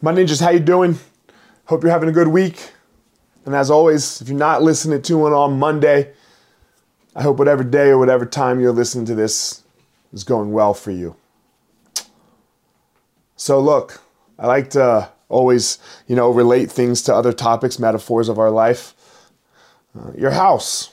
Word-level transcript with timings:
My 0.00 0.12
ninjas, 0.12 0.40
how 0.40 0.50
you 0.50 0.60
doing? 0.60 0.96
Hope 1.64 1.82
you're 1.82 1.90
having 1.90 2.08
a 2.08 2.12
good 2.12 2.28
week. 2.28 2.70
And 3.44 3.52
as 3.52 3.68
always, 3.68 4.20
if 4.20 4.28
you're 4.28 4.38
not 4.38 4.62
listening 4.62 5.02
to 5.02 5.26
it 5.26 5.32
on 5.32 5.58
Monday, 5.58 6.12
I 7.16 7.22
hope 7.22 7.38
whatever 7.38 7.64
day 7.64 7.88
or 7.88 7.98
whatever 7.98 8.24
time 8.24 8.60
you're 8.60 8.70
listening 8.70 9.06
to 9.06 9.16
this 9.16 9.64
is 10.12 10.22
going 10.22 10.52
well 10.52 10.72
for 10.72 10.92
you. 10.92 11.16
So 13.34 13.58
look, 13.58 14.00
I 14.38 14.46
like 14.46 14.70
to 14.70 15.10
always, 15.28 15.80
you 16.06 16.14
know, 16.14 16.30
relate 16.30 16.70
things 16.70 17.02
to 17.02 17.14
other 17.14 17.32
topics, 17.32 17.80
metaphors 17.80 18.28
of 18.28 18.38
our 18.38 18.52
life. 18.52 18.94
Uh, 19.98 20.12
your 20.16 20.30
house, 20.30 20.92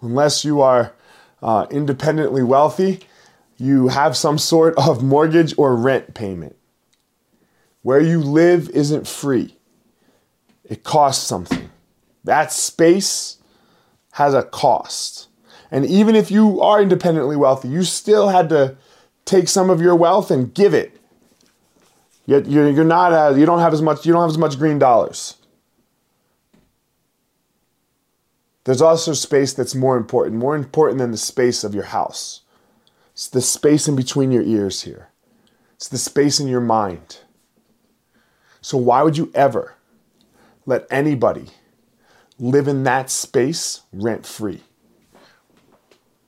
unless 0.00 0.44
you 0.44 0.60
are 0.60 0.94
uh, 1.42 1.66
independently 1.72 2.44
wealthy, 2.44 3.00
you 3.56 3.88
have 3.88 4.16
some 4.16 4.38
sort 4.38 4.76
of 4.78 5.02
mortgage 5.02 5.54
or 5.58 5.74
rent 5.74 6.14
payment. 6.14 6.54
Where 7.82 8.00
you 8.00 8.20
live 8.20 8.68
isn't 8.70 9.06
free, 9.06 9.56
it 10.64 10.84
costs 10.84 11.26
something. 11.26 11.70
That 12.24 12.52
space 12.52 13.38
has 14.12 14.34
a 14.34 14.42
cost. 14.42 15.28
And 15.70 15.86
even 15.86 16.14
if 16.14 16.30
you 16.30 16.60
are 16.60 16.82
independently 16.82 17.36
wealthy, 17.36 17.68
you 17.68 17.84
still 17.84 18.28
had 18.28 18.48
to 18.48 18.76
take 19.24 19.48
some 19.48 19.70
of 19.70 19.80
your 19.80 19.94
wealth 19.94 20.30
and 20.30 20.52
give 20.52 20.74
it. 20.74 20.98
Yet 22.26 22.46
you're, 22.46 22.68
you're 22.68 22.84
not 22.84 23.12
as, 23.12 23.38
you 23.38 23.46
don't 23.46 23.60
have 23.60 23.72
as 23.72 23.80
much 23.80 24.04
you 24.04 24.12
don't 24.12 24.22
have 24.22 24.30
as 24.30 24.38
much 24.38 24.58
green 24.58 24.78
dollars. 24.78 25.36
There's 28.64 28.82
also 28.82 29.14
space 29.14 29.54
that's 29.54 29.74
more 29.74 29.96
important, 29.96 30.36
more 30.36 30.54
important 30.54 30.98
than 30.98 31.10
the 31.10 31.16
space 31.16 31.64
of 31.64 31.74
your 31.74 31.84
house. 31.84 32.42
It's 33.12 33.28
the 33.28 33.40
space 33.40 33.88
in 33.88 33.96
between 33.96 34.30
your 34.30 34.42
ears 34.42 34.82
here. 34.82 35.08
It's 35.76 35.88
the 35.88 35.96
space 35.96 36.38
in 36.38 36.48
your 36.48 36.60
mind. 36.60 37.20
So 38.60 38.76
why 38.78 39.02
would 39.02 39.16
you 39.16 39.30
ever 39.34 39.74
let 40.66 40.86
anybody 40.90 41.46
live 42.38 42.68
in 42.68 42.84
that 42.84 43.10
space 43.10 43.82
rent 43.92 44.26
free? 44.26 44.62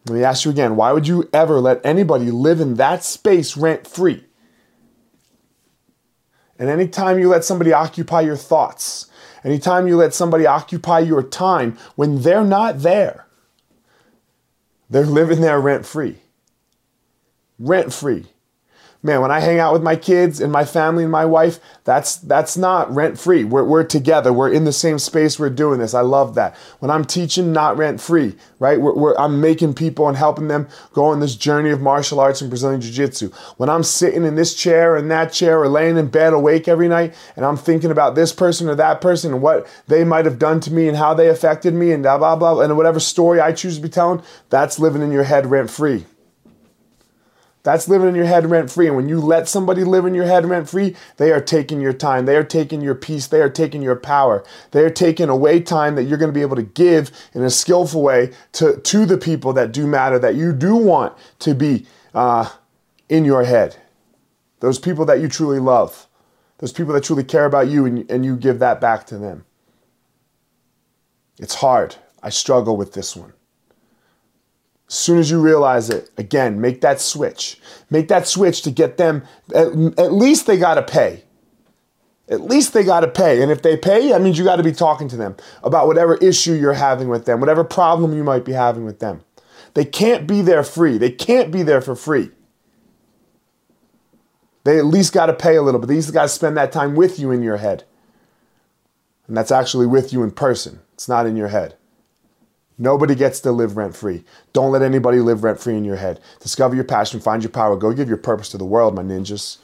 Let 0.06 0.14
me 0.14 0.24
ask 0.24 0.44
you 0.44 0.50
again 0.50 0.77
why 0.77 0.92
would 0.92 1.06
you 1.06 1.28
ever 1.32 1.60
let 1.60 1.84
anybody 1.84 2.30
live 2.30 2.60
in 2.60 2.74
that 2.74 3.05
space 3.05 3.56
rent 3.56 3.86
free? 3.86 4.24
And 6.58 6.68
anytime 6.68 7.18
you 7.18 7.28
let 7.28 7.44
somebody 7.44 7.72
occupy 7.72 8.20
your 8.20 8.36
thoughts, 8.36 9.06
anytime 9.44 9.86
you 9.86 9.96
let 9.96 10.12
somebody 10.12 10.46
occupy 10.46 10.98
your 11.00 11.22
time 11.22 11.78
when 11.96 12.22
they're 12.22 12.44
not 12.44 12.80
there, 12.80 13.27
they're 14.88 15.06
living 15.06 15.40
there 15.40 15.60
rent 15.60 15.86
free. 15.86 16.18
Rent 17.58 17.92
free 17.92 18.27
man, 19.02 19.22
when 19.22 19.30
I 19.30 19.40
hang 19.40 19.58
out 19.58 19.72
with 19.72 19.82
my 19.82 19.96
kids 19.96 20.40
and 20.40 20.52
my 20.52 20.64
family 20.64 21.04
and 21.04 21.12
my 21.12 21.24
wife, 21.24 21.58
that's 21.84 22.16
that's 22.16 22.56
not 22.56 22.94
rent 22.94 23.18
free. 23.18 23.44
We're, 23.44 23.64
we're 23.64 23.84
together. 23.84 24.32
We're 24.32 24.52
in 24.52 24.64
the 24.64 24.72
same 24.72 24.98
space. 24.98 25.38
We're 25.38 25.50
doing 25.50 25.78
this. 25.78 25.94
I 25.94 26.02
love 26.02 26.34
that. 26.34 26.54
When 26.80 26.90
I'm 26.90 27.04
teaching, 27.04 27.52
not 27.52 27.76
rent 27.76 28.00
free, 28.00 28.36
right? 28.58 28.80
We're, 28.80 28.94
we're, 28.94 29.16
I'm 29.16 29.40
making 29.40 29.74
people 29.74 30.08
and 30.08 30.16
helping 30.16 30.48
them 30.48 30.68
go 30.92 31.06
on 31.06 31.20
this 31.20 31.34
journey 31.34 31.70
of 31.70 31.80
martial 31.80 32.20
arts 32.20 32.40
and 32.40 32.50
Brazilian 32.50 32.80
Jiu 32.80 32.92
Jitsu. 32.92 33.30
When 33.56 33.70
I'm 33.70 33.82
sitting 33.82 34.24
in 34.24 34.34
this 34.34 34.54
chair 34.54 34.96
and 34.96 35.10
that 35.10 35.32
chair 35.32 35.60
or 35.60 35.68
laying 35.68 35.96
in 35.96 36.08
bed 36.08 36.32
awake 36.32 36.68
every 36.68 36.88
night 36.88 37.14
and 37.36 37.44
I'm 37.44 37.56
thinking 37.56 37.90
about 37.90 38.14
this 38.14 38.32
person 38.32 38.68
or 38.68 38.74
that 38.74 39.00
person 39.00 39.32
and 39.32 39.42
what 39.42 39.66
they 39.88 40.04
might 40.04 40.26
have 40.26 40.38
done 40.38 40.60
to 40.60 40.72
me 40.72 40.88
and 40.88 40.96
how 40.96 41.14
they 41.14 41.28
affected 41.28 41.74
me 41.74 41.92
and 41.92 42.02
blah, 42.02 42.18
blah, 42.18 42.36
blah, 42.36 42.60
and 42.60 42.76
whatever 42.76 43.00
story 43.00 43.40
I 43.40 43.52
choose 43.52 43.76
to 43.76 43.82
be 43.82 43.88
telling, 43.88 44.22
that's 44.50 44.78
living 44.78 45.02
in 45.02 45.12
your 45.12 45.24
head 45.24 45.46
rent 45.46 45.70
free. 45.70 46.04
That's 47.62 47.89
living 47.89 48.08
in 48.08 48.14
your 48.14 48.25
head 48.25 48.50
rent 48.50 48.70
free. 48.70 48.86
And 48.86 48.97
when 48.97 49.08
you 49.08 49.20
let 49.20 49.48
somebody 49.48 49.84
live 49.84 50.06
in 50.06 50.14
your 50.14 50.25
head 50.25 50.47
rent 50.47 50.69
free, 50.69 50.97
they 51.19 51.30
are 51.30 51.41
taking 51.41 51.80
your 51.80 51.92
time. 51.92 52.25
They 52.25 52.36
are 52.36 52.44
taking 52.44 52.80
your 52.80 52.94
peace. 52.94 53.27
They 53.27 53.42
are 53.42 53.50
taking 53.50 53.83
your 53.83 53.97
power. 53.97 54.42
They 54.70 54.83
are 54.83 54.91
taking 54.91 55.28
away 55.28 55.61
time 55.61 55.94
that 55.97 56.05
you're 56.05 56.19
going 56.19 56.30
to 56.30 56.39
be 56.39 56.41
able 56.41 56.56
to 56.56 56.62
give 56.62 57.11
in 57.34 57.42
a 57.42 57.50
skillful 57.50 58.02
way 58.02 58.33
to, 58.52 58.80
to 58.80 59.05
the 59.05 59.18
people 59.18 59.52
that 59.52 59.73
do 59.73 59.86
matter, 59.86 60.18
that 60.18 60.36
you 60.36 60.52
do 60.55 60.74
want 60.74 61.14
to 61.40 61.55
be 61.55 61.86
uh, 62.14 62.48
in 63.11 63.27
your 63.27 63.45
head. 63.45 63.77
Those 64.61 64.79
people 64.79 65.05
that 65.07 65.20
you 65.20 65.29
truly 65.29 65.58
love. 65.58 66.07
Those 66.58 66.73
people 66.73 66.95
that 66.95 67.05
truly 67.05 67.24
care 67.24 67.45
about 67.46 67.68
you 67.68 67.84
and, 67.86 68.11
and 68.11 68.24
you 68.24 68.36
give 68.36 68.58
that 68.58 68.80
back 68.80 69.07
to 69.07 69.18
them. 69.18 69.45
It's 71.39 71.57
hard. 71.57 71.96
I 72.23 72.29
struggle 72.30 72.77
with 72.77 72.92
this 72.92 73.17
one. 73.17 73.33
Soon 74.92 75.18
as 75.18 75.30
you 75.30 75.40
realize 75.40 75.89
it, 75.89 76.11
again, 76.18 76.61
make 76.61 76.80
that 76.80 77.01
switch. 77.01 77.61
Make 77.90 78.08
that 78.08 78.27
switch 78.27 78.62
to 78.62 78.73
get 78.73 78.96
them, 78.96 79.23
at, 79.55 79.68
at 79.96 80.12
least 80.12 80.48
they 80.48 80.58
got 80.58 80.74
to 80.74 80.83
pay. 80.83 81.23
At 82.28 82.40
least 82.40 82.73
they 82.73 82.83
got 82.83 83.01
to 83.01 83.08
pay. 83.08 83.40
And 83.40 83.52
if 83.52 83.62
they 83.62 83.77
pay, 83.77 84.08
that 84.08 84.20
means 84.20 84.36
you 84.36 84.42
got 84.42 84.56
to 84.56 84.64
be 84.64 84.73
talking 84.73 85.06
to 85.06 85.17
them 85.17 85.36
about 85.62 85.86
whatever 85.86 86.17
issue 86.17 86.55
you're 86.55 86.73
having 86.73 87.08
with 87.08 87.24
them, 87.24 87.39
whatever 87.39 87.62
problem 87.62 88.17
you 88.17 88.24
might 88.24 88.45
be 88.45 88.51
having 88.51 88.84
with 88.84 88.98
them. 88.98 89.23
They 89.74 89.84
can't 89.84 90.27
be 90.27 90.42
there 90.42 90.64
free. 90.64 90.98
They 90.98 91.12
can't 91.12 91.52
be 91.52 91.62
there 91.62 91.80
for 91.80 91.95
free. 91.95 92.33
They 94.64 94.77
at 94.77 94.86
least 94.86 95.12
got 95.12 95.27
to 95.27 95.34
pay 95.34 95.55
a 95.55 95.62
little 95.62 95.78
bit. 95.80 96.12
Got 96.12 96.22
to 96.22 96.28
spend 96.28 96.57
that 96.57 96.72
time 96.72 96.96
with 96.96 97.20
you 97.20 97.30
in 97.30 97.45
your 97.45 97.58
head. 97.58 97.84
And 99.28 99.36
that's 99.36 99.52
actually 99.52 99.86
with 99.86 100.12
you 100.12 100.24
in 100.24 100.33
person, 100.33 100.80
it's 100.95 101.08
not 101.08 101.27
in 101.27 101.36
your 101.36 101.48
head. 101.48 101.77
Nobody 102.80 103.14
gets 103.14 103.41
to 103.41 103.52
live 103.52 103.77
rent 103.77 103.95
free. 103.95 104.24
Don't 104.55 104.73
let 104.73 104.80
anybody 104.80 105.18
live 105.18 105.45
rent 105.45 105.61
free 105.61 105.77
in 105.77 105.85
your 105.85 105.96
head. 105.96 106.18
Discover 106.41 106.77
your 106.77 106.85
passion, 106.85 107.20
find 107.20 107.42
your 107.42 107.51
power, 107.51 107.77
go 107.77 107.92
give 107.92 108.08
your 108.08 108.17
purpose 108.17 108.48
to 108.48 108.58
the 108.58 108.64
world, 108.64 108.95
my 108.95 109.02
ninjas. 109.02 109.58